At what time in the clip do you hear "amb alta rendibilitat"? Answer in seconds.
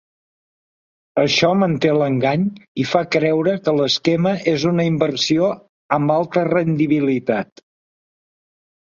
5.99-7.63